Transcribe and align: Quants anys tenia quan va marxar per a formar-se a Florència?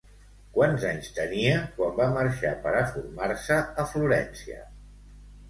Quants 0.53 0.85
anys 0.91 1.09
tenia 1.17 1.59
quan 1.75 1.91
va 1.99 2.07
marxar 2.15 2.55
per 2.65 2.73
a 2.79 2.81
formar-se 2.95 3.61
a 3.85 3.87
Florència? 3.95 4.61